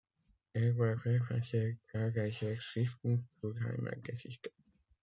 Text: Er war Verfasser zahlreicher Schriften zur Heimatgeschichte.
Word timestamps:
Er 0.53 0.75
war 0.79 0.97
Verfasser 0.97 1.73
zahlreicher 1.91 2.59
Schriften 2.59 3.29
zur 3.39 3.53
Heimatgeschichte. 3.59 4.51